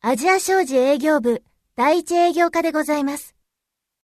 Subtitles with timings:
[0.00, 1.42] アジア商事営業部
[1.74, 3.34] 第一営業課でございます。